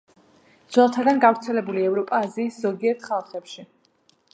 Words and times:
ძველთაგან 0.77 1.21
გავრცელებული 1.27 1.85
ევროპა-აზიის 1.91 2.61
ზოგიერთ 2.67 3.09
ხალხებში. 3.11 3.73